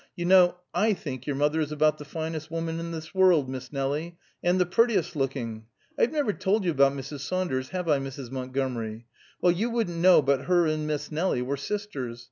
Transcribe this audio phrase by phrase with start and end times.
[0.15, 3.69] You know I think your mother is about the finest woman in this world, Miss
[3.71, 5.67] Nelie, and the prettiest looking.
[5.95, 7.19] I've never told you about Mrs.
[7.19, 8.31] Saunders, have I, Mrs.
[8.31, 9.05] Montgomery?
[9.41, 12.19] Well, you wouldn't know but her and Miss Nelie were sisters.